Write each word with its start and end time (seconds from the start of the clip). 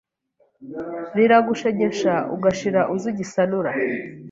Riragushegesha 1.15 2.13
ugashira 2.35 2.81
Uzi 2.93 3.09
Gisanura 3.17 3.71